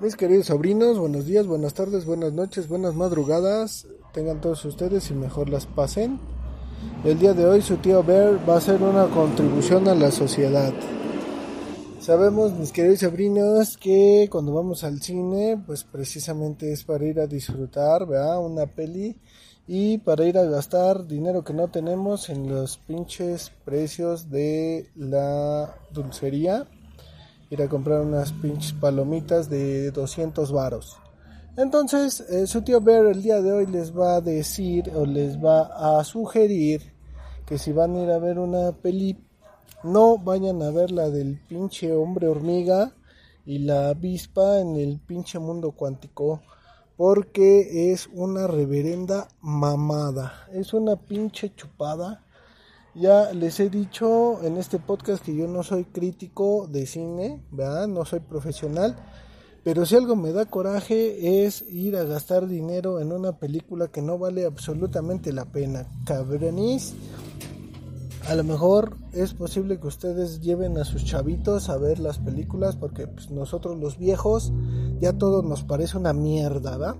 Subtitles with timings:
[0.00, 3.86] Mis queridos sobrinos, buenos días, buenas tardes, buenas noches, buenas madrugadas.
[4.14, 6.18] Tengan todos ustedes y mejor las pasen.
[7.04, 10.72] El día de hoy su tío Bear va a hacer una contribución a la sociedad.
[12.00, 17.26] Sabemos, mis queridos sobrinos, que cuando vamos al cine, pues precisamente es para ir a
[17.26, 18.42] disfrutar, ¿verdad?
[18.42, 19.18] Una peli
[19.66, 25.76] y para ir a gastar dinero que no tenemos en los pinches precios de la
[25.92, 26.66] dulcería
[27.50, 30.96] ir a comprar unas pinches palomitas de 200 varos.
[31.56, 35.36] Entonces, eh, su tío Bear el día de hoy les va a decir o les
[35.36, 36.94] va a sugerir
[37.44, 39.18] que si van a ir a ver una peli,
[39.82, 42.92] no vayan a ver la del pinche hombre hormiga
[43.44, 46.40] y la avispa en el pinche mundo cuántico.
[46.96, 50.46] Porque es una reverenda mamada.
[50.52, 52.22] Es una pinche chupada
[52.94, 57.86] ya les he dicho en este podcast que yo no soy crítico de cine, ¿verdad?
[57.86, 58.96] No soy profesional,
[59.62, 64.02] pero si algo me da coraje es ir a gastar dinero en una película que
[64.02, 65.86] no vale absolutamente la pena.
[66.04, 66.94] Cabronis,
[68.28, 72.76] a lo mejor es posible que ustedes lleven a sus chavitos a ver las películas
[72.76, 74.52] porque pues, nosotros los viejos
[75.00, 76.96] ya todo nos parece una mierda, ¿verdad?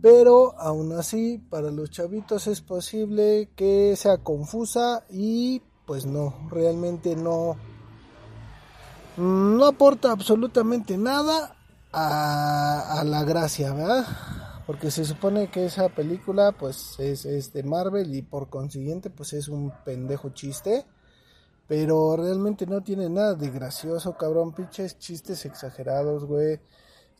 [0.00, 7.16] Pero aún así para los chavitos es posible que sea confusa y pues no, realmente
[7.16, 7.56] no
[9.16, 11.56] no aporta absolutamente nada
[11.92, 14.06] a, la gracia, ¿verdad?
[14.66, 19.48] Porque se supone que esa película pues es, de Marvel y por consiguiente pues es
[19.48, 20.86] un pendejo chiste.
[21.66, 24.52] Pero realmente no tiene nada de gracioso, cabrón.
[24.52, 26.58] Pinches chistes exagerados, güey.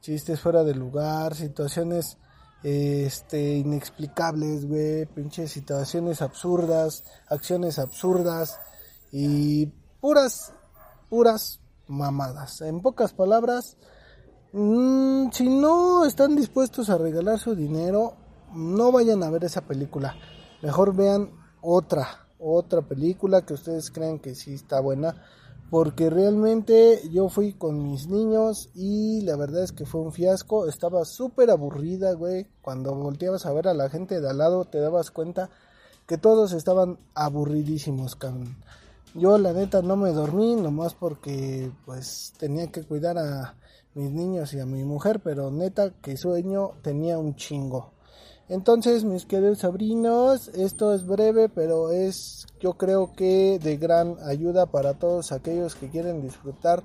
[0.00, 2.16] Chistes fuera de lugar, situaciones
[2.62, 8.58] este, inexplicables, güey, pinches situaciones absurdas, acciones absurdas
[9.12, 9.66] y
[10.00, 10.52] puras,
[11.08, 12.60] puras mamadas.
[12.62, 13.76] En pocas palabras,
[14.52, 18.14] mmm, si no están dispuestos a regalar su dinero,
[18.54, 20.16] no vayan a ver esa película.
[20.62, 21.30] Mejor vean
[21.60, 25.22] otra, otra película que ustedes crean que sí está buena
[25.70, 30.68] porque realmente yo fui con mis niños y la verdad es que fue un fiasco,
[30.68, 34.78] estaba súper aburrida, güey, cuando volteabas a ver a la gente de al lado te
[34.78, 35.50] dabas cuenta
[36.06, 38.56] que todos estaban aburridísimos, cabrón.
[39.14, 43.54] Yo la neta no me dormí, nomás porque pues tenía que cuidar a
[43.94, 47.95] mis niños y a mi mujer, pero neta que sueño tenía un chingo.
[48.48, 54.66] Entonces, mis queridos sobrinos, esto es breve, pero es yo creo que de gran ayuda
[54.66, 56.84] para todos aquellos que quieren disfrutar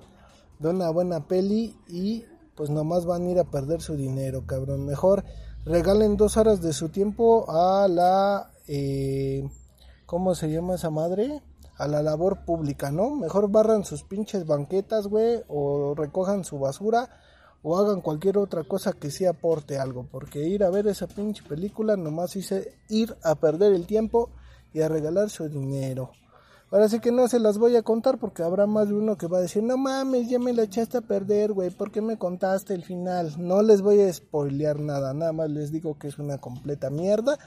[0.57, 4.87] de una buena peli y pues nomás van a ir a perder su dinero, cabrón.
[4.87, 5.23] Mejor
[5.63, 8.51] regalen dos horas de su tiempo a la...
[8.67, 9.47] Eh,
[10.07, 11.43] ¿Cómo se llama esa madre?
[11.77, 13.15] A la labor pública, ¿no?
[13.15, 17.09] Mejor barran sus pinches banquetas, güey, o recojan su basura
[17.63, 21.43] o hagan cualquier otra cosa que sí aporte algo, porque ir a ver esa pinche
[21.43, 24.29] película nomás hice ir a perder el tiempo
[24.73, 26.11] y a regalar su dinero.
[26.71, 29.27] Ahora sí que no se las voy a contar porque habrá más de uno que
[29.27, 32.17] va a decir, no mames, ya me la echaste a perder, güey, ¿por qué me
[32.17, 33.35] contaste el final?
[33.37, 37.37] No les voy a spoilear nada, nada más les digo que es una completa mierda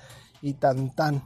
[0.43, 1.23] y tan tan.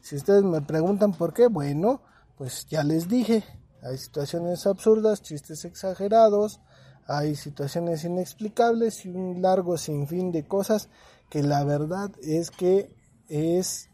[0.00, 2.00] Si ustedes me preguntan por qué, bueno,
[2.38, 3.44] pues ya les dije,
[3.82, 6.58] hay situaciones absurdas, chistes exagerados,
[7.06, 10.88] hay situaciones inexplicables y un largo sinfín de cosas
[11.28, 12.94] que la verdad es que
[13.28, 13.88] es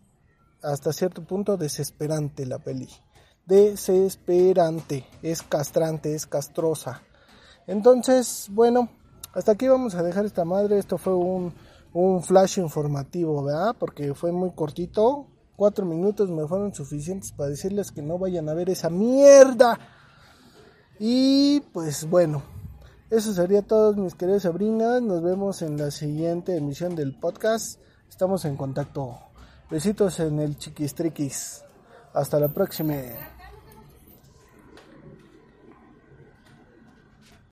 [0.62, 2.88] hasta cierto punto desesperante la peli.
[3.46, 7.02] Desesperante, es castrante, es castrosa.
[7.66, 8.90] Entonces, bueno,
[9.32, 10.78] hasta aquí vamos a dejar esta madre.
[10.78, 11.54] Esto fue un,
[11.92, 13.76] un flash informativo, ¿verdad?
[13.78, 15.26] Porque fue muy cortito.
[15.56, 19.78] Cuatro minutos me fueron suficientes para decirles que no vayan a ver esa mierda.
[20.98, 22.42] Y pues bueno,
[23.10, 25.00] eso sería todo, mis queridos sobrinas.
[25.00, 27.80] Nos vemos en la siguiente emisión del podcast.
[28.08, 29.18] Estamos en contacto.
[29.70, 31.64] Besitos en el chiquistriquis.
[32.12, 32.94] Hasta la próxima.